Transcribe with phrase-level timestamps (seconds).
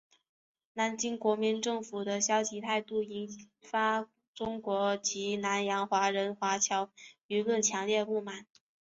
[0.73, 6.89] 南京国民政府的消极态度引发中国及南洋华人华侨
[7.27, 8.47] 舆论强烈不满。